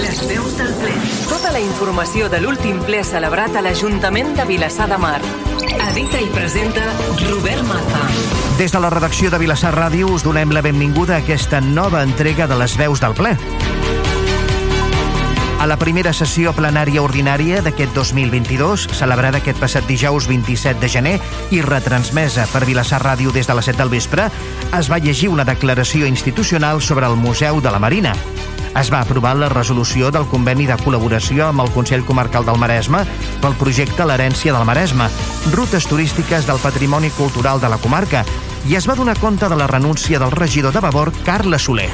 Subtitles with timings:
[0.00, 0.92] Les veus del ple.
[1.28, 5.18] Tota la informació de l'últim ple celebrat a l'Ajuntament de Vilassar de Mar.
[5.90, 6.86] Edita i presenta
[7.26, 8.00] Robert Maza.
[8.56, 12.48] Des de la redacció de Vilassar Ràdio us donem la benvinguda a aquesta nova entrega
[12.48, 13.34] de les veus del ple.
[15.60, 21.18] A la primera sessió plenària ordinària d'aquest 2022, celebrada aquest passat dijous 27 de gener
[21.52, 24.30] i retransmesa per Vilassar Ràdio des de les 7 del vespre,
[24.78, 28.16] es va llegir una declaració institucional sobre el Museu de la Marina.
[28.78, 33.02] Es va aprovar la resolució del conveni de col·laboració amb el Consell Comarcal del Maresme
[33.42, 35.08] pel projecte L'herència del Maresme,
[35.50, 38.22] rutes turístiques del patrimoni cultural de la comarca,
[38.70, 41.90] i es va donar compte de la renúncia del regidor de Vavor, Carles Soler.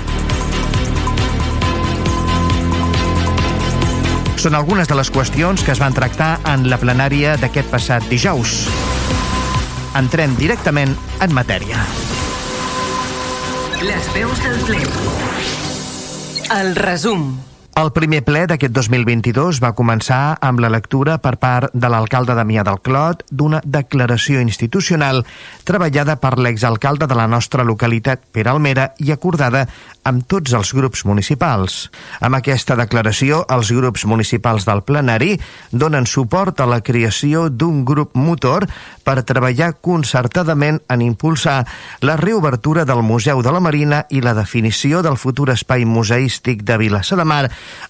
[4.36, 8.66] Són algunes de les qüestions que es van tractar en la plenària d'aquest passat dijous.
[9.96, 10.92] Entrem directament
[11.24, 11.80] en matèria.
[13.80, 15.65] Les veus del ple.
[16.52, 17.41] El resum.
[17.77, 22.62] El primer ple d'aquest 2022 va començar amb la lectura per part de l'alcalde Damià
[22.65, 25.24] del Clot d'una declaració institucional
[25.66, 29.66] treballada per l'exalcalde de la nostra localitat, Pere Almera, i acordada
[30.07, 31.88] amb tots els grups municipals.
[32.23, 35.35] Amb aquesta declaració, els grups municipals del plenari
[35.73, 38.68] donen suport a la creació d'un grup motor
[39.07, 41.59] per treballar concertadament en impulsar
[42.07, 46.79] la reobertura del Museu de la Marina i la definició del futur espai museístic de
[46.79, 47.45] Vilassar de Mar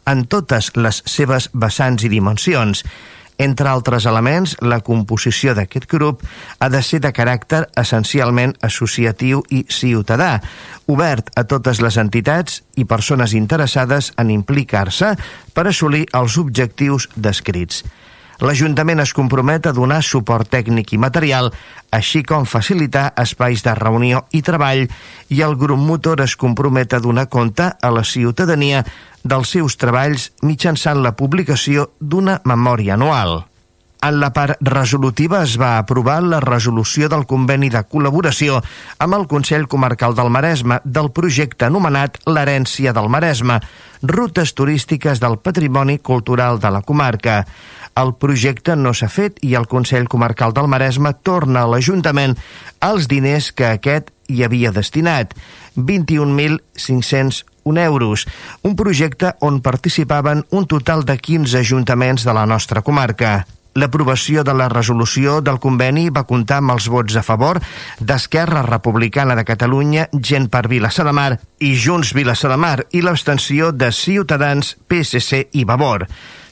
[0.07, 2.85] en totes les seves vessants i dimensions.
[3.39, 6.23] Entre altres elements, la composició d'aquest grup
[6.59, 10.41] ha de ser de caràcter essencialment associatiu i ciutadà,
[10.89, 15.13] obert a totes les entitats i persones interessades en implicar-se
[15.53, 17.85] per assolir els objectius descrits.
[18.45, 21.49] L'Ajuntament es compromet a donar suport tècnic i material,
[21.91, 24.85] així com facilitar espais de reunió i treball,
[25.33, 28.85] i el grup motor es compromet a donar compte a la ciutadania
[29.25, 33.45] dels seus treballs mitjançant la publicació d'una memòria anual.
[34.07, 38.61] En la part resolutiva es va aprovar la resolució del conveni de col·laboració
[39.03, 43.59] amb el Consell Comarcal del Maresme del projecte anomenat l'Herència del Maresme,
[44.07, 47.51] rutes turístiques del patrimoni cultural de la comarca.
[47.99, 52.39] El projecte no s'ha fet i el Consell Comarcal del Maresme torna a l'Ajuntament
[52.87, 55.35] els diners que aquest hi havia destinat,
[55.75, 58.29] 21.501 euros,
[58.63, 63.56] un projecte on participaven un total de 15 ajuntaments de la nostra comarca.
[63.77, 67.61] L'aprovació de la resolució del conveni va comptar amb els vots a favor
[68.01, 73.03] d'Esquerra Republicana de Catalunya, Gent per Vilassar de Mar i Junts Vilassar de Mar i
[73.05, 76.07] l'abstenció de Ciutadans, PSC i Vavor.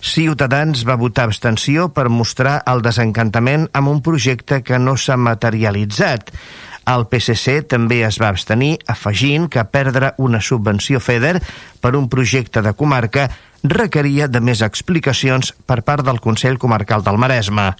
[0.04, 6.28] Ciutadans va votar abstenció per mostrar el desencantament amb un projecte que no s'ha materialitzat.
[6.84, 11.38] El PSC també es va abstenir, afegint que perdre una subvenció FEDER
[11.80, 13.30] per un projecte de comarca
[13.64, 17.72] requeria de més explicacions per part del Consell Comarcal del Maresme.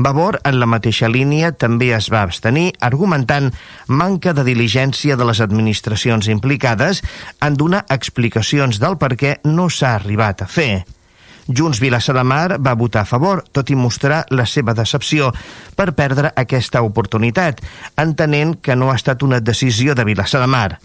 [0.00, 3.50] Vavor, en la mateixa línia, també es va abstenir, argumentant
[3.86, 7.02] manca de diligència de les administracions implicades
[7.44, 10.72] en donar explicacions del per què no s'ha arribat a fer.
[11.48, 15.32] Junts Vilassar de Mar va votar a favor, tot i mostrar la seva decepció
[15.76, 17.62] per perdre aquesta oportunitat,
[17.96, 20.78] entenent que no ha estat una decisió de Vilassar de Mar.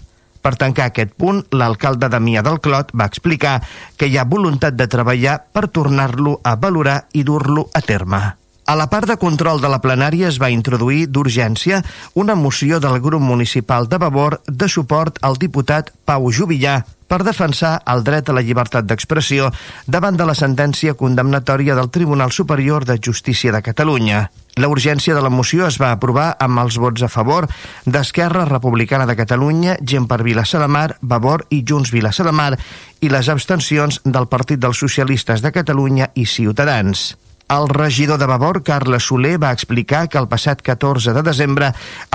[0.46, 3.58] Per tancar aquest punt, l'alcalde Damià del Clot va explicar
[3.98, 8.22] que hi ha voluntat de treballar per tornar-lo a valorar i dur-lo a terme.
[8.66, 11.84] A la part de control de la plenària es va introduir d'urgència
[12.18, 17.80] una moció del grup municipal de Vavor de suport al diputat Pau Jubillà per defensar
[17.92, 19.52] el dret a la llibertat d'expressió
[19.86, 24.30] davant de la sentència condemnatòria del Tribunal Superior de Justícia de Catalunya.
[24.56, 27.50] La urgència de la moció es va aprovar amb els vots a favor
[27.86, 32.54] d'Esquerra Republicana de Catalunya, Gent per Vilassar de Mar, Vavor i Junts Vilassar de Mar
[33.02, 37.12] i les abstencions del Partit dels Socialistes de Catalunya i Ciutadans.
[37.48, 41.68] El regidor de Vavor, Carles Soler, va explicar que el passat 14 de desembre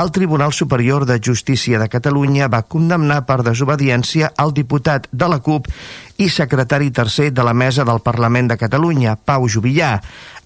[0.03, 5.39] el Tribunal Superior de Justícia de Catalunya va condemnar per desobediència el diputat de la
[5.39, 5.71] CUP
[6.19, 10.01] i secretari tercer de la Mesa del Parlament de Catalunya, Pau Jubillà,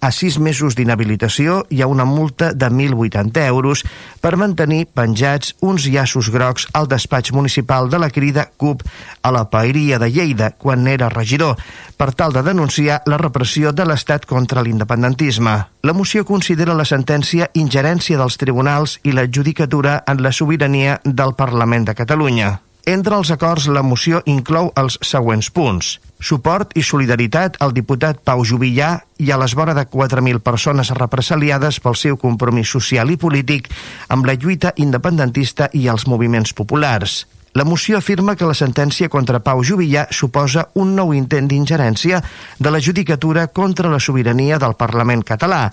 [0.05, 3.85] a sis mesos d'inhabilitació i a una multa de 1.080 euros
[4.21, 8.85] per mantenir penjats uns llaços grocs al despatx municipal de la crida CUP
[9.23, 11.57] a la Paeria de Lleida quan era regidor,
[11.97, 15.57] per tal de denunciar la repressió de l'Estat contra l'independentisme.
[15.81, 21.33] La moció considera la sentència ingerència dels tribunals i la judicatura en la sobirania del
[21.33, 22.53] Parlament de Catalunya.
[22.87, 25.95] Entre els acords, la moció inclou els següents punts.
[26.21, 28.91] Suport i solidaritat al diputat Pau Jubillà
[29.25, 33.71] i a les vora de 4.000 persones represaliades pel seu compromís social i polític
[34.13, 37.23] amb la lluita independentista i els moviments populars
[37.55, 42.19] La moció afirma que la sentència contra Pau Juvillà suposa un nou intent d'ingerència
[42.59, 45.69] de la judicatura contra la sobirania del Parlament català,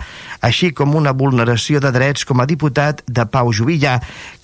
[0.45, 3.95] així com una vulneració de drets com a diputat de Pau Juvillà,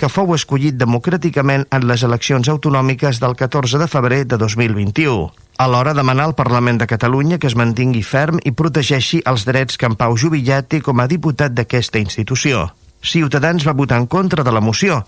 [0.01, 5.29] que fou escollit democràticament en les eleccions autonòmiques del 14 de febrer de 2021.
[5.61, 9.85] Alhora demanar al Parlament de Catalunya que es mantingui ferm i protegeixi els drets que
[9.85, 12.65] en Pau Juvillà té com a diputat d'aquesta institució.
[13.05, 15.03] Ciutadans va votar en contra de la moció,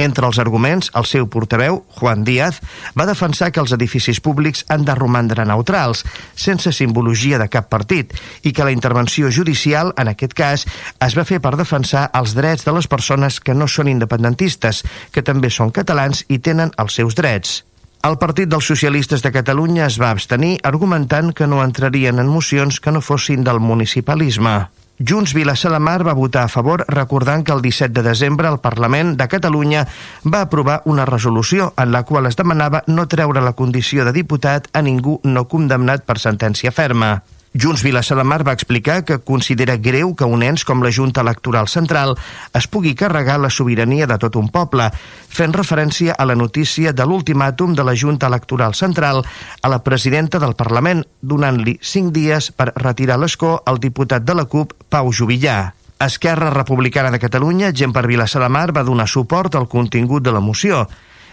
[0.00, 2.60] entre els arguments, el seu portaveu, Juan Díaz,
[2.98, 6.04] va defensar que els edificis públics han de romandre neutrals,
[6.34, 10.66] sense simbologia de cap partit, i que la intervenció judicial, en aquest cas,
[11.04, 15.22] es va fer per defensar els drets de les persones que no són independentistes, que
[15.26, 17.60] també són catalans i tenen els seus drets.
[18.00, 22.80] El Partit dels Socialistes de Catalunya es va abstenir argumentant que no entrarien en mocions
[22.80, 24.79] que no fossin del municipalisme.
[25.00, 28.58] Junts Vilassar de Mar va votar a favor recordant que el 17 de desembre el
[28.60, 29.86] Parlament de Catalunya
[30.26, 34.68] va aprovar una resolució en la qual es demanava no treure la condició de diputat
[34.76, 37.14] a ningú no condemnat per sentència ferma.
[37.52, 41.24] Junts Vilassar de Mar va explicar que considera greu que un ens com la Junta
[41.24, 42.12] Electoral Central
[42.54, 44.86] es pugui carregar la sobirania de tot un poble,
[45.26, 49.24] fent referència a la notícia de l'ultimàtum de la Junta Electoral Central
[49.62, 54.46] a la presidenta del Parlament, donant-li cinc dies per retirar l'escó al diputat de la
[54.46, 55.74] CUP, Pau Juvillà.
[55.98, 60.30] Esquerra Republicana de Catalunya, gent per Vilassar de Mar, va donar suport al contingut de
[60.30, 60.86] la moció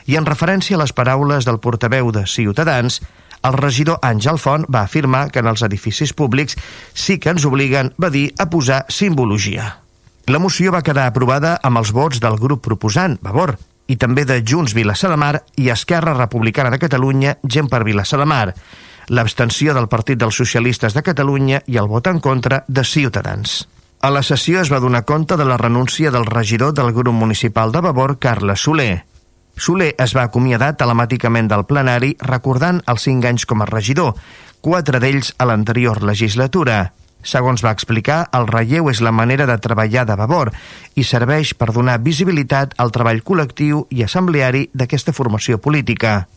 [0.07, 3.03] i en referència a les paraules del portaveu de Ciutadans,
[3.47, 6.57] el regidor Àngel Font va afirmar que en els edificis públics
[6.93, 9.77] sí que ens obliguen, va dir, a posar simbologia.
[10.27, 13.55] La moció va quedar aprovada amb els vots del grup proposant, Vavor,
[13.87, 18.19] i també de Junts Vilassar de Mar i Esquerra Republicana de Catalunya, gent per Vilassar
[18.19, 18.51] de Mar,
[19.07, 23.61] l'abstenció del Partit dels Socialistes de Catalunya i el vot en contra de Ciutadans.
[24.03, 27.71] A la sessió es va donar compte de la renúncia del regidor del grup municipal
[27.71, 29.05] de Vavor, Carles Soler.
[29.57, 34.13] Soler es va acomiadar telemàticament del plenari recordant els cinc anys com a regidor,
[34.61, 36.93] quatre d'ells a l'anterior legislatura.
[37.25, 40.53] Segons va explicar, el relleu és la manera de treballar de Vavor
[40.95, 46.27] i serveix per donar visibilitat al treball col·lectiu i assembleari d'aquesta formació política.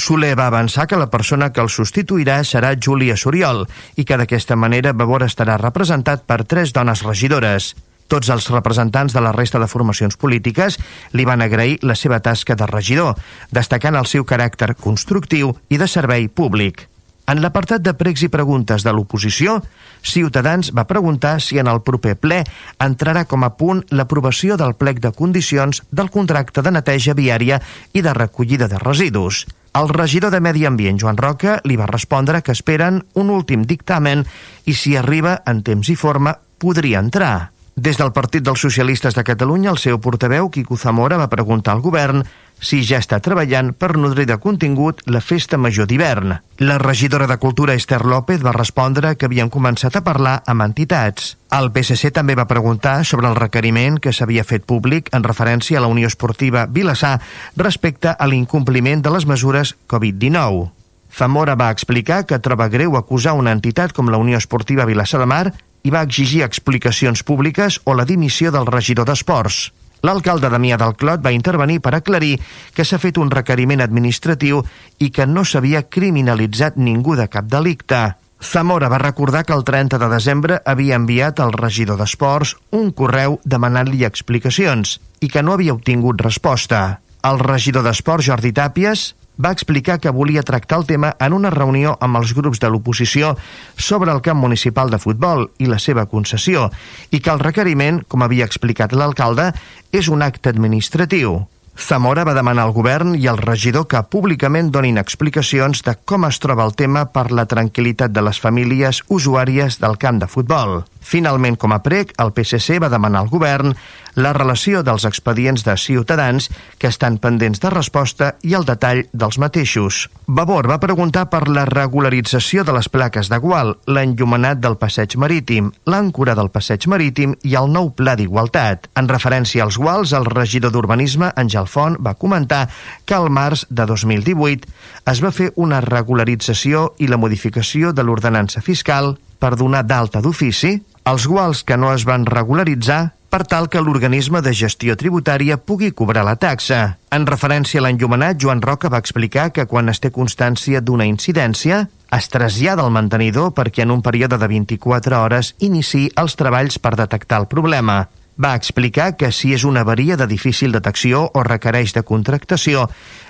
[0.00, 3.66] Soler va avançar que la persona que el substituirà serà Júlia Soriol
[4.00, 7.74] i que d'aquesta manera Vavor estarà representat per tres dones regidores.
[8.10, 10.80] Tots els representants de la resta de formacions polítiques
[11.14, 13.14] li van agrair la seva tasca de regidor,
[13.54, 16.88] destacant el seu caràcter constructiu i de servei públic.
[17.30, 19.60] En l'apartat de pregs i preguntes de l'oposició,
[20.02, 22.40] Ciutadans va preguntar si en el proper ple
[22.82, 27.60] entrarà com a punt l'aprovació del plec de condicions del contracte de neteja viària
[27.92, 29.44] i de recollida de residus.
[29.78, 34.26] El regidor de Medi Ambient, Joan Roca, li va respondre que esperen un últim dictamen
[34.66, 37.59] i si arriba en temps i forma podria entrar.
[37.76, 41.80] Des del Partit dels Socialistes de Catalunya, el seu portaveu, Quico Zamora, va preguntar al
[41.80, 42.24] govern
[42.60, 46.34] si ja està treballant per nodrir de contingut la festa major d'hivern.
[46.60, 51.36] La regidora de Cultura, Esther López, va respondre que havien començat a parlar amb entitats.
[51.56, 55.84] El PSC també va preguntar sobre el requeriment que s'havia fet públic en referència a
[55.86, 57.16] la Unió Esportiva Vilassar
[57.56, 60.68] respecte a l'incompliment de les mesures Covid-19.
[61.16, 65.26] Zamora va explicar que troba greu acusar una entitat com la Unió Esportiva Vilassar de
[65.26, 65.46] Mar
[65.82, 69.70] i va exigir explicacions públiques o la dimissió del regidor d'Esports.
[70.06, 72.38] L'alcalde Damià del Clot va intervenir per aclarir
[72.76, 74.62] que s'ha fet un requeriment administratiu
[74.98, 78.00] i que no s'havia criminalitzat ningú de cap delicte.
[78.40, 83.36] Zamora va recordar que el 30 de desembre havia enviat al regidor d'Esports un correu
[83.44, 87.00] demanant-li explicacions i que no havia obtingut resposta.
[87.20, 89.10] El regidor d'Esports, Jordi Tàpies,
[89.44, 93.36] va explicar que volia tractar el tema en una reunió amb els grups de l'oposició
[93.76, 96.68] sobre el camp municipal de futbol i la seva concessió
[97.10, 99.52] i que el requeriment, com havia explicat l'alcalde,
[99.92, 101.40] és un acte administratiu.
[101.80, 106.38] Zamora va demanar al govern i al regidor que públicament donin explicacions de com es
[106.42, 110.82] troba el tema per la tranquil·litat de les famílies usuàries del camp de futbol.
[111.00, 113.74] Finalment, com a prec, el PSC va demanar al govern
[114.14, 119.38] la relació dels expedients de Ciutadans que estan pendents de resposta i el detall dels
[119.38, 120.08] mateixos.
[120.26, 125.70] Vavor va preguntar per la regularització de les plaques de Gual, l'enllumenat del passeig marítim,
[125.86, 128.90] l'àncora del passeig marítim i el nou pla d'igualtat.
[128.98, 132.66] En referència als Guals, el regidor d'Urbanisme, Àngel Font, va comentar
[133.06, 134.68] que al març de 2018
[135.10, 140.76] es va fer una regularització i la modificació de l'ordenança fiscal per donar d'alta d'ofici
[141.08, 145.92] els guals que no es van regularitzar per tal que l'organisme de gestió tributària pugui
[145.94, 146.98] cobrar la taxa.
[147.14, 151.84] En referència a l'enllumenat, Joan Roca va explicar que quan es té constància d'una incidència,
[152.10, 156.96] es trasllada al mantenidor perquè en un període de 24 hores inici els treballs per
[156.98, 158.08] detectar el problema.
[158.40, 162.86] Va explicar que si és una avaria de difícil detecció o requereix de contractació,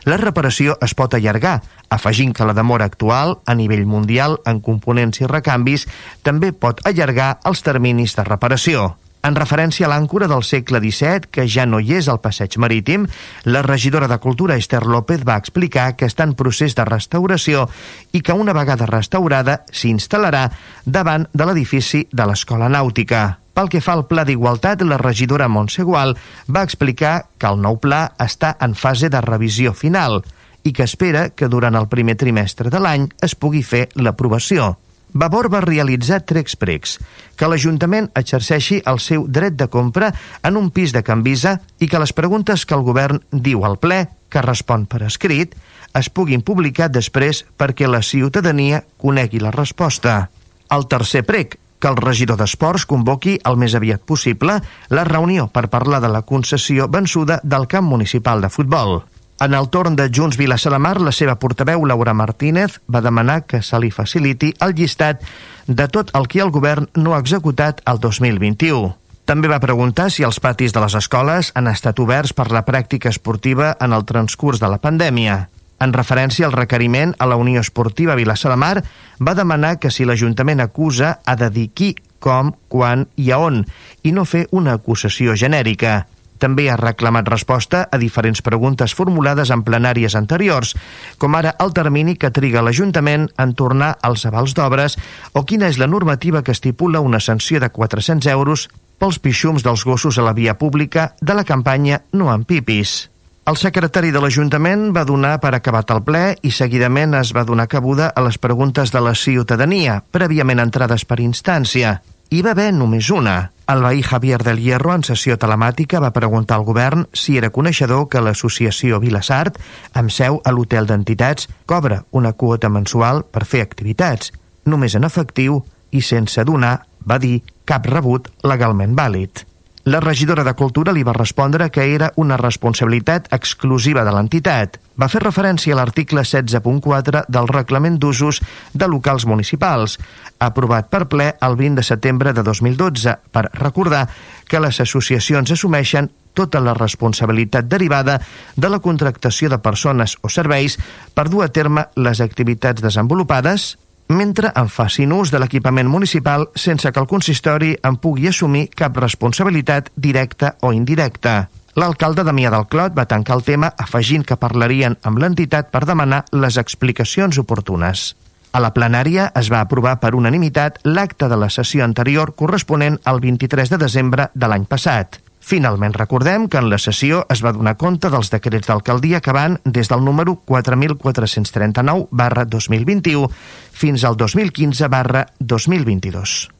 [0.06, 1.56] la reparació es pot allargar,
[1.90, 5.88] afegint que la demora actual, a nivell mundial, en components i recanvis,
[6.22, 8.92] també pot allargar els terminis de reparació.
[9.26, 13.08] En referència a l'àncora del segle XVII, que ja no hi és al passeig marítim,
[13.44, 17.66] la regidora de Cultura Esther López va explicar que està en procés de restauració
[18.14, 20.46] i que una vegada restaurada s'instal·larà
[20.86, 23.39] davant de l'edifici de l'Escola Nàutica.
[23.60, 26.14] Pel que fa al pla d'igualtat, la regidora Montse Gual
[26.48, 30.22] va explicar que el nou pla està en fase de revisió final
[30.64, 34.70] i que espera que durant el primer trimestre de l'any es pugui fer l'aprovació.
[35.12, 36.96] Vavor va realitzar tres pregs,
[37.36, 42.00] que l'Ajuntament exerceixi el seu dret de compra en un pis de Canvisa i que
[42.00, 45.52] les preguntes que el govern diu al ple, que respon per escrit,
[45.92, 50.30] es puguin publicar després perquè la ciutadania conegui la resposta.
[50.72, 54.60] El tercer prec, que el regidor d'Esports convoqui el més aviat possible
[54.90, 59.00] la reunió per parlar de la concessió vençuda del camp municipal de futbol.
[59.40, 63.62] En el torn de Junts Vilassar de la seva portaveu, Laura Martínez, va demanar que
[63.62, 65.22] se li faciliti el llistat
[65.66, 68.92] de tot el que el govern no ha executat el 2021.
[69.24, 73.08] També va preguntar si els patis de les escoles han estat oberts per la pràctica
[73.08, 75.48] esportiva en el transcurs de la pandèmia.
[75.80, 78.76] En referència al requeriment a la Unió Esportiva Vilassar de Mar,
[79.18, 83.64] va demanar que si l'Ajuntament acusa ha de dir qui, com, quan i a on,
[84.04, 86.04] i no fer una acusació genèrica.
[86.40, 90.72] També ha reclamat resposta a diferents preguntes formulades en plenàries anteriors,
[91.20, 94.96] com ara el termini que triga l'Ajuntament en tornar als avals d'obres
[95.36, 98.68] o quina és la normativa que estipula una sanció de 400 euros
[99.00, 103.09] pels pixums dels gossos a la via pública de la campanya No en pipis.
[103.48, 107.70] El secretari de l'Ajuntament va donar per acabat el ple i seguidament es va donar
[107.72, 111.96] cabuda a les preguntes de la ciutadania, prèviament entrades per instància.
[112.30, 113.50] Hi va haver només una.
[113.66, 118.06] El veí Javier del Hierro, en sessió telemàtica, va preguntar al govern si era coneixedor
[118.12, 119.56] que l'associació Vilassart,
[119.94, 124.34] amb seu a l'hotel d'entitats, cobra una quota mensual per fer activitats,
[124.66, 129.49] només en efectiu i sense donar, va dir, cap rebut legalment vàlid.
[129.84, 134.76] La regidora de Cultura li va respondre que era una responsabilitat exclusiva de l'entitat.
[135.00, 138.42] Va fer referència a l'article 16.4 del Reglament d'Usos
[138.74, 139.96] de Locals Municipals,
[140.38, 144.04] aprovat per ple el 20 de setembre de 2012, per recordar
[144.44, 148.20] que les associacions assumeixen tota la responsabilitat derivada
[148.56, 150.76] de la contractació de persones o serveis
[151.16, 153.78] per dur a terme les activitats desenvolupades,
[154.10, 158.98] mentre en facin ús de l'equipament municipal sense que el consistori en pugui assumir cap
[158.98, 161.46] responsabilitat directa o indirecta.
[161.78, 166.24] L'alcalde Damià del Clot va tancar el tema afegint que parlarien amb l'entitat per demanar
[166.34, 168.10] les explicacions oportunes.
[168.50, 173.22] A la plenària es va aprovar per unanimitat l'acte de la sessió anterior corresponent al
[173.22, 175.20] 23 de desembre de l'any passat.
[175.40, 179.58] Finalment, recordem que en la sessió es va donar compte dels decrets d'alcaldia que van
[179.64, 183.28] des del número 4.439 barra 2021
[183.72, 186.50] fins al 2015 barra 2022.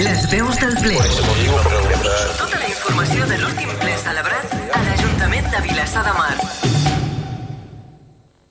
[0.00, 0.96] Les veus del ple.
[2.38, 6.59] Tota la informació de l'últim ple celebrat a l'Ajuntament de Vilassar de Mar.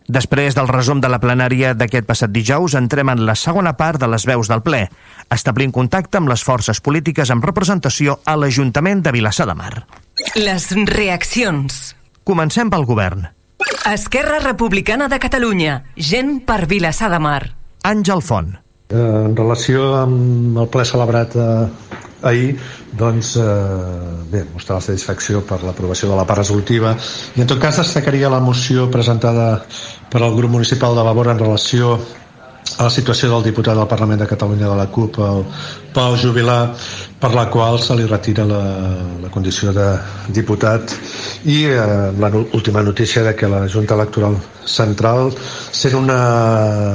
[0.10, 4.08] Després del resum de la plenària d'aquest passat dijous, entrem en la segona part de
[4.10, 4.88] les veus del ple,
[5.30, 9.86] establint contacte amb les forces polítiques amb representació a l'Ajuntament de Vilassar de Mar.
[10.36, 11.78] Les reaccions.
[12.26, 13.28] Comencem pel govern.
[13.86, 15.84] Esquerra Republicana de Catalunya.
[15.96, 17.44] Gent per Vilassar de Mar.
[17.86, 18.56] Àngel Font.
[18.90, 21.70] Eh, en relació amb el ple celebrat eh,
[22.22, 22.58] ahir,
[22.92, 23.44] doncs, eh,
[24.32, 26.96] bé, mostrar la satisfacció per l'aprovació de la part resolutiva.
[27.36, 29.66] I en tot cas destacaria la moció presentada
[30.10, 32.00] per al grup municipal de Labor en relació
[32.80, 35.42] a la situació del diputat del Parlament de Catalunya de la CUP, el
[35.92, 36.60] Pau Jubilà,
[37.20, 38.62] per la qual se li retira la,
[39.20, 39.88] la condició de
[40.32, 40.96] diputat.
[41.44, 41.82] I eh,
[42.16, 45.34] la última notícia de que la Junta Electoral Central,
[45.76, 46.20] sent una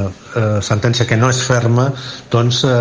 [0.09, 1.91] eh, sentència que no és ferma,
[2.33, 2.73] doncs eh,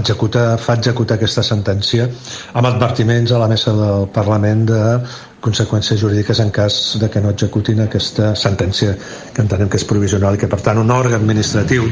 [0.00, 2.08] executa, fa executar aquesta sentència
[2.54, 4.82] amb advertiments a la mesa del Parlament de
[5.46, 8.96] conseqüències jurídiques en cas de que no executin aquesta sentència
[9.34, 11.86] que entenem que és provisional i que per tant un òrgan administratiu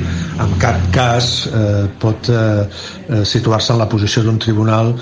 [0.44, 4.94] en cap cas eh, pot eh, eh, situar-se en la posició d'un tribunal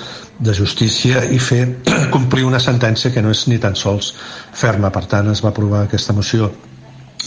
[0.43, 1.63] de justícia i fer
[2.15, 4.13] complir una sentència que no és ni tan sols
[4.53, 4.91] ferma.
[4.93, 6.51] Per tant, es va aprovar aquesta moció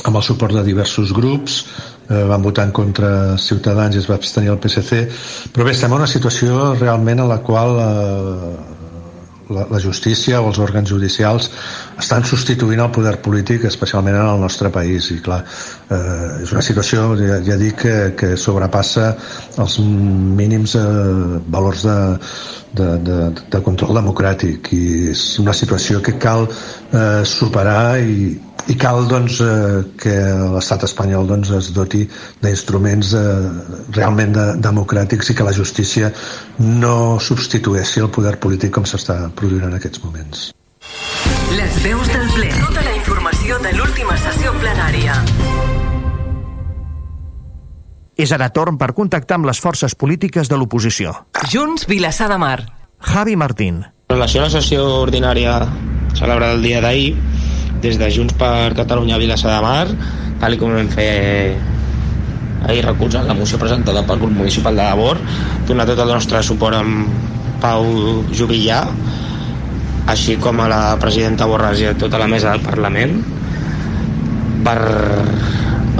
[0.03, 1.61] amb el suport de diversos grups,
[2.09, 5.05] eh, van votar en contra Ciutadans i es va abstenir el PSC,
[5.53, 8.74] però bé, estem en una situació realment en la qual eh,
[9.49, 11.49] la, la justícia o els òrgans judicials
[12.01, 15.11] estan substituint el poder polític especialment en el nostre país.
[15.11, 15.41] I clar,
[15.89, 19.13] eh, és una situació ja, ja dic que, que sobrepassa
[19.61, 20.85] els mínims eh,
[21.51, 21.99] valors de,
[22.79, 23.19] de, de,
[23.53, 24.73] de control democràtic.
[24.75, 28.35] I és una situació que cal eh, superar i,
[28.67, 30.15] i cal doncs, eh, que
[30.55, 32.03] l'estat espanyol doncs, es doti
[32.41, 33.23] d'instruments eh,
[33.97, 36.11] realment de, democràtics i que la justícia
[36.59, 40.49] no substitueixi el poder polític com s'està produint en aquests moments.
[41.55, 42.49] Les veus del ple.
[42.67, 45.19] Tota la informació de l'última sessió plenària.
[48.15, 51.13] És ara torn per contactar amb les forces polítiques de l'oposició.
[51.51, 52.59] Junts, Vilassar de Mar.
[53.05, 53.83] Javi Martín.
[54.07, 55.59] En relació a la sessió ordinària
[56.15, 57.17] celebrada el dia d'ahir,
[57.85, 59.87] des de Junts per Catalunya Vilassar de Mar,
[60.41, 61.55] tal com vam fer
[62.65, 65.21] ahir recolzant la moció presentada pel grup municipal de Labor,
[65.69, 67.85] donar tot el nostre suport amb Pau
[68.33, 68.81] Jubillà,
[70.09, 73.15] així com a la presidenta Borràs i a tota la mesa del Parlament,
[74.65, 74.79] per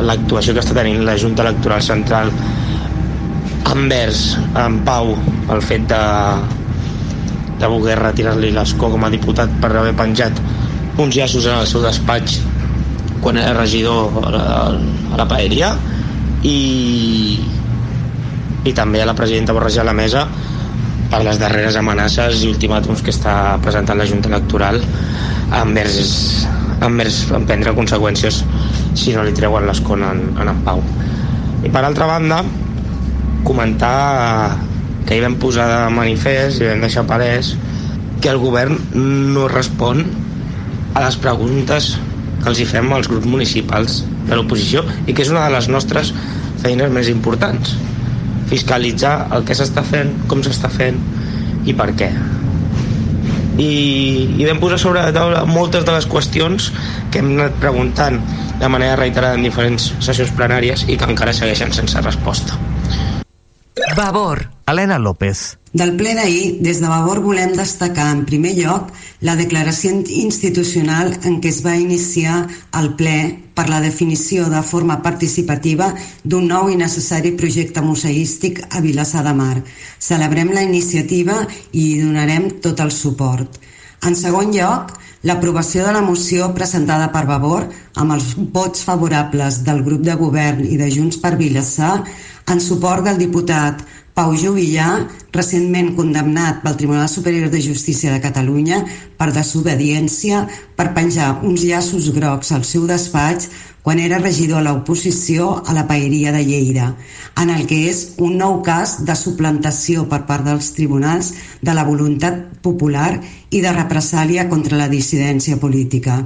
[0.06, 2.34] l'actuació que està tenint la Junta Electoral Central
[3.76, 4.28] envers
[4.58, 5.14] en Pau
[5.54, 6.02] el fet de,
[7.62, 10.42] de voler retirar-li l'escó com a diputat per haver penjat
[10.98, 12.40] uns llaços en el seu despatx
[13.24, 14.46] quan era regidor a la,
[15.14, 15.74] a la paeria
[16.46, 17.40] i,
[18.64, 20.26] i també a la presidenta Borràs a la mesa
[21.12, 24.80] per les darreres amenaces i ultimàtums que està presentant la Junta Electoral
[25.62, 26.46] envers,
[26.86, 28.42] envers emprendre conseqüències
[28.98, 30.82] si no li treuen l'escona en, en en Pau.
[31.66, 32.42] I per altra banda,
[33.46, 34.58] comentar
[35.06, 37.54] que hi vam posar de manifest i vam deixar palès
[38.22, 38.80] que el govern
[39.36, 40.06] no respon
[40.96, 41.92] a les preguntes
[42.42, 44.00] que els hi fem als grups municipals
[44.30, 46.14] de l'oposició i que és una de les nostres
[46.64, 47.76] feines més importants
[48.50, 51.00] fiscalitzar el que s'està fent, com s'està fent
[51.66, 52.10] i per què
[53.58, 53.70] i,
[54.38, 56.72] i vam posar sobre la taula moltes de les qüestions
[57.12, 58.20] que hem anat preguntant
[58.60, 62.60] de manera reiterada en diferents sessions plenàries i que encara segueixen sense resposta.
[63.96, 64.55] Vavor.
[64.68, 65.60] Helena López.
[65.74, 68.88] Del ple d'ahir, des de Vavor volem destacar en primer lloc
[69.22, 72.38] la declaració institucional en què es va iniciar
[72.80, 73.18] el ple
[73.54, 75.92] per la definició de forma participativa
[76.24, 79.58] d'un nou i necessari projecte museístic a Vilassar de Mar.
[80.00, 83.60] Celebrem la iniciativa i hi donarem tot el suport.
[84.02, 87.68] En segon lloc, l'aprovació de la moció presentada per Vavor
[88.02, 92.00] amb els vots favorables del grup de govern i de Junts per Vilassar
[92.50, 93.86] en suport del diputat
[94.16, 98.78] Pau Juvillà, recentment condemnat pel Tribunal Superior de Justícia de Catalunya
[99.20, 100.46] per desobediència
[100.80, 103.50] per penjar uns llaços grocs al seu despatx
[103.84, 106.94] quan era regidor a l'oposició a la Paeria de Lleida,
[107.36, 111.84] en el que és un nou cas de suplantació per part dels tribunals de la
[111.84, 113.18] voluntat popular
[113.52, 116.22] i de represàlia contra la dissidència política.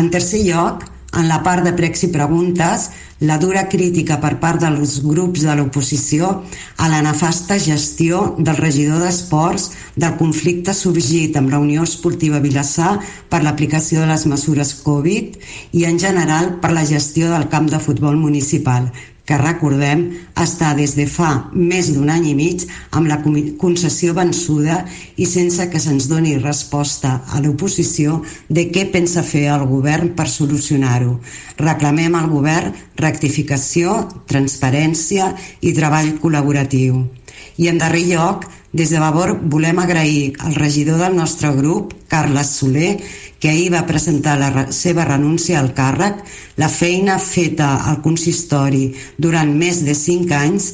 [0.00, 2.88] En tercer lloc, en la part de pregs i preguntes,
[3.20, 6.30] la dura crítica per part dels grups de l'oposició
[6.78, 12.94] a la nefasta gestió del regidor d'Esports del conflicte sorgit amb la Unió Esportiva Vilassar
[13.28, 15.38] per l'aplicació de les mesures Covid
[15.74, 18.92] i en general per la gestió del camp de futbol municipal,
[19.28, 20.06] que recordem
[20.40, 22.64] està des de fa més d'un any i mig
[22.96, 23.18] amb la
[23.60, 24.78] concessió vençuda
[25.20, 30.30] i sense que se'ns doni resposta a l'oposició de què pensa fer el govern per
[30.32, 31.18] solucionar-ho.
[31.60, 34.00] Reclamem al govern rectificació,
[34.32, 37.04] transparència i treball col·laboratiu.
[37.58, 42.50] I en darrer lloc, des de Vavor volem agrair al regidor del nostre grup, Carles
[42.58, 42.98] Soler,
[43.40, 46.20] que ahir va presentar la seva renúncia al càrrec,
[46.56, 50.72] la feina feta al consistori durant més de cinc anys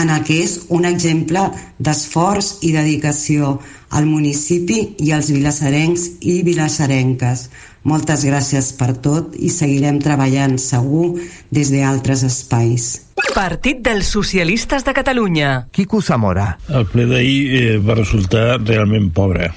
[0.00, 1.46] en el que és un exemple
[1.78, 3.54] d'esforç i dedicació
[3.90, 7.48] al municipi i als vilassarencs i vilassarenques.
[7.84, 11.14] Moltes gràcies per tot i seguirem treballant segur
[11.50, 13.03] des d'altres espais.
[13.32, 15.68] Partit dels Socialistes de Catalunya.
[15.72, 16.58] Quico Zamora.
[16.68, 19.48] El ple d'ahir eh, va resultar realment pobre.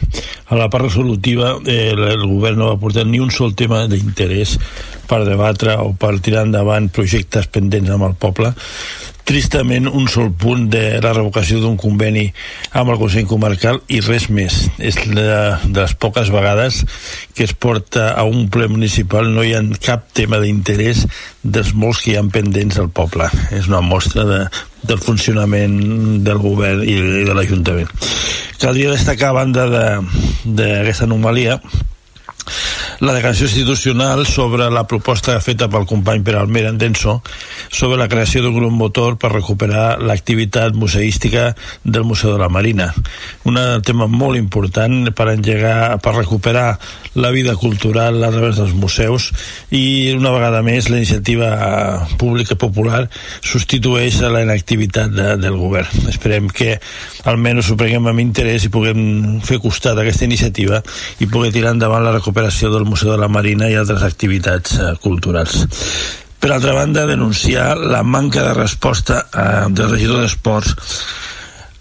[0.47, 4.55] A la part resolutiva eh, el govern no va portar ni un sol tema d'interès
[5.09, 8.53] per debatre o per tirar endavant projectes pendents amb el poble
[9.27, 12.29] tristament un sol punt de la revocació d'un conveni
[12.71, 14.55] amb el Consell Comarcal i res més.
[14.79, 16.83] És la, de les poques vegades
[17.35, 21.03] que es porta a un ple municipal no hi ha cap tema d'interès
[21.43, 23.27] dels molts que hi ha pendents al poble.
[23.51, 24.39] És una mostra de,
[24.87, 26.95] del funcionament del govern i
[27.27, 27.91] de l'Ajuntament.
[28.61, 31.59] Caldria destacar, a banda d'aquesta anomalia,
[32.99, 37.19] la declaració institucional sobre la proposta feta pel company Per Almera Denso
[37.69, 41.53] sobre la creació d'un grup motor per recuperar l'activitat museística
[41.83, 42.91] del Museu de la Marina.
[43.45, 46.77] Un tema molt important per engegar, per recuperar
[47.17, 49.31] la vida cultural a través dels museus
[49.73, 51.49] i una vegada més la iniciativa
[52.21, 53.07] pública popular
[53.41, 56.07] substitueix a la inactivitat de, del govern.
[56.11, 56.77] Esperem que
[57.27, 60.83] almenys ho prenguem amb interès i puguem fer costat a aquesta iniciativa
[61.19, 64.93] i poder tirar endavant la recuperació del Museu de la Marina i altres activitats eh,
[65.03, 65.65] culturals.
[66.39, 70.75] Per altra banda, denunciar la manca de resposta eh, del regidor d'Esports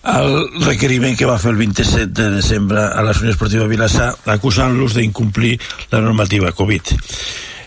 [0.07, 4.95] al requeriment que va fer el 27 de desembre a la Unió Esportiva Vilassar acusant-los
[4.95, 5.57] d'incomplir
[5.91, 6.95] la normativa Covid.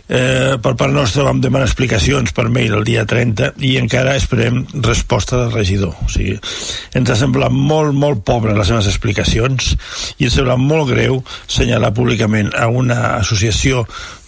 [0.10, 4.64] Eh, per part nostra vam demanar explicacions per mail el dia 30 i encara esperem
[4.82, 5.94] resposta del regidor.
[6.02, 6.34] O sigui,
[6.98, 9.76] ens ha semblat molt, molt pobre les seves explicacions
[10.18, 13.86] i ens sembla molt greu senyalar públicament a una associació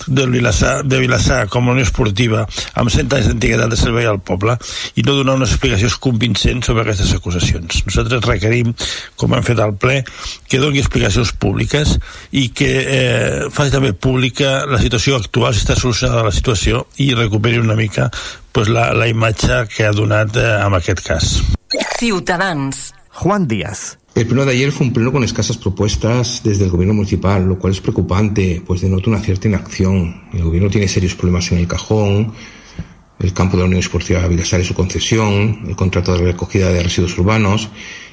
[0.07, 2.43] de Vilassar, de Vilassar com a Unió Esportiva
[2.77, 4.55] amb 100 anys d'antiguitat de servei al poble
[4.97, 7.83] i no donar unes explicacions convincents sobre aquestes acusacions.
[7.87, 8.73] Nosaltres requerim,
[9.15, 10.01] com hem fet al ple,
[10.49, 11.97] que doni explicacions públiques
[12.31, 17.13] i que eh, faci també pública la situació actual, si està solucionada la situació i
[17.15, 18.09] recuperi una mica
[18.51, 21.27] pues, la, la imatge que ha donat eh, en aquest cas.
[21.97, 22.91] Ciutadans.
[23.21, 23.97] Juan Díaz.
[24.15, 27.57] El pleno de ayer fue un pleno con escasas propuestas desde el gobierno municipal, lo
[27.57, 30.27] cual es preocupante, pues denota una cierta inacción.
[30.33, 32.33] El gobierno tiene serios problemas en el cajón,
[33.19, 36.83] el campo de la Unión Esportiva Vilasar y su concesión, el contrato de recogida de
[36.83, 37.69] residuos urbanos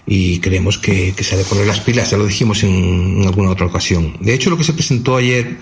[0.06, 3.26] y creemos que, que se ha de poner las pilas, ya lo dijimos en, en
[3.26, 4.16] alguna otra ocasión.
[4.20, 5.58] De hecho, lo que se presentó ayer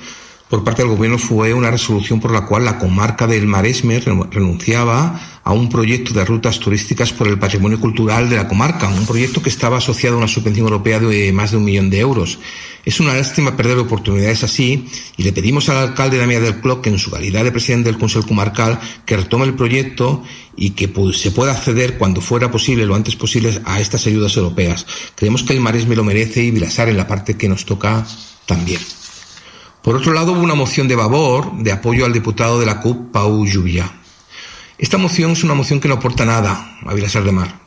[0.48, 5.40] por parte del gobierno fue una resolución por la cual la comarca del Maresme renunciaba
[5.42, 9.42] a un proyecto de rutas turísticas por el patrimonio cultural de la comarca, un proyecto
[9.42, 12.38] que estaba asociado a una subvención europea de más de un millón de euros.
[12.84, 16.90] Es una lástima perder oportunidades así y le pedimos al alcalde Damián del Cloc que
[16.90, 20.22] en su calidad de presidente del Consejo Comarcal que retome el proyecto
[20.56, 24.86] y que se pueda acceder cuando fuera posible, lo antes posible, a estas ayudas europeas.
[25.16, 28.06] Creemos que el Maresme lo merece y Vilasar en la parte que nos toca
[28.46, 28.80] también.
[29.86, 33.12] Por otro lado, hubo una moción de Babor de apoyo al diputado de la CUP,
[33.12, 33.88] Pau Lluvia.
[34.78, 37.60] Esta moción es una moción que no aporta nada a Vilasar de Mar.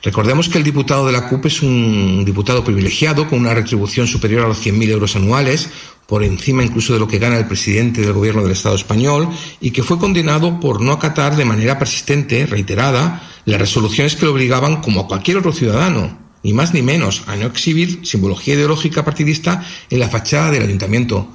[0.00, 4.44] Recordemos que el diputado de la CUP es un diputado privilegiado con una retribución superior
[4.44, 5.68] a los 100.000 euros anuales,
[6.06, 9.28] por encima incluso de lo que gana el presidente del gobierno del Estado español,
[9.60, 14.30] y que fue condenado por no acatar de manera persistente, reiterada, las resoluciones que lo
[14.30, 19.04] obligaban, como a cualquier otro ciudadano, ni más ni menos, a no exhibir simbología ideológica
[19.04, 21.28] partidista en la fachada del ayuntamiento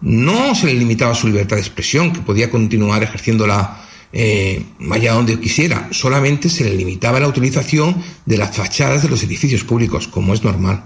[0.00, 5.40] no se le limitaba su libertad de expresión, que podía continuar ejerciéndola eh, allá donde
[5.40, 10.34] quisiera, solamente se le limitaba la utilización de las fachadas de los edificios públicos, como
[10.34, 10.84] es normal.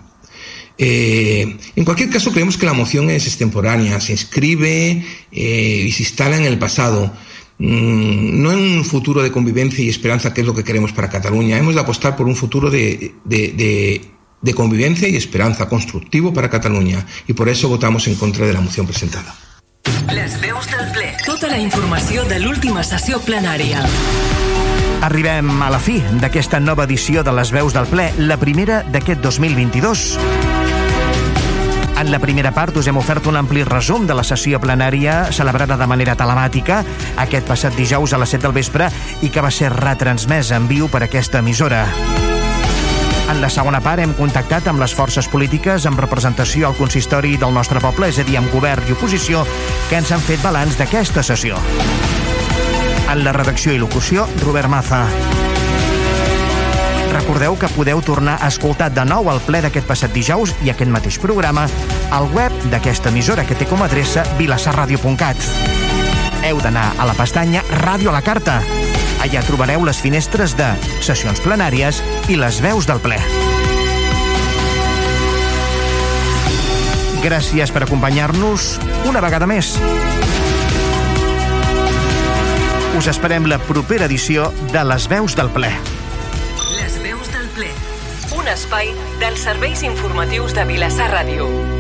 [0.79, 6.05] Eh, en cualquier caso, creemos que la moción es extemporánea, se inscribe eh, y se
[6.05, 7.13] instala en el pasado,
[7.59, 11.11] mm, no en un futuro de convivencia y esperanza, que es lo que queremos para
[11.11, 11.59] Cataluña.
[11.59, 14.01] Hemos de apostar por un futuro de, de, de
[14.41, 18.61] de convivencia y esperanza constructivo para Catalunya i per això votamos en contra de la
[18.61, 19.35] moció presentada.
[20.13, 21.09] Les veus del ple.
[21.27, 23.83] Tota la informació de l'última sessió plenària.
[25.05, 29.23] Arribem a la fi d'aquesta nova edició de les veus del ple, la primera d'aquest
[29.23, 30.19] 2022.
[31.99, 35.77] En la primera part us hem ofert un ampli resum de la sessió plenària celebrada
[35.77, 36.85] de manera telemàtica
[37.19, 38.91] aquest passat dijous a les 7 del vespre
[39.23, 41.87] i que va ser retransmesa en viu per aquesta emissora.
[43.29, 47.53] En la segona part hem contactat amb les forces polítiques amb representació al consistori del
[47.53, 49.43] nostre poble, és a dir, amb govern i oposició,
[49.91, 51.61] que ens han fet balanç d'aquesta sessió.
[53.13, 55.03] En la redacció i locució, Robert Maza.
[57.13, 60.93] Recordeu que podeu tornar a escoltar de nou el ple d'aquest passat dijous i aquest
[60.93, 61.69] mateix programa
[62.11, 65.49] al web d'aquesta emissora que té com a adreça vilassarradio.cat.
[66.49, 68.63] Heu d'anar a la pestanya Ràdio a la Carta
[69.25, 70.69] Allà trobareu les finestres de
[71.03, 73.19] sessions plenàries i les veus del ple.
[77.19, 78.77] Gràcies per acompanyar-nos
[79.11, 79.75] una vegada més.
[82.99, 85.71] Us esperem la propera edició de Les Veus del Ple.
[86.79, 87.71] Les Veus del Ple.
[88.39, 91.78] Un espai dels serveis informatius de Vilassar Ràdio.